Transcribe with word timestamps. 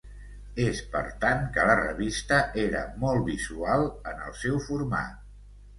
És 0.63 0.79
per 0.95 1.01
tant 1.25 1.43
que 1.57 1.67
la 1.73 1.77
revista 1.81 2.41
era 2.65 2.83
molt 3.05 3.25
visual 3.31 3.89
en 4.15 4.27
el 4.31 4.37
seu 4.45 4.63
format. 4.71 5.27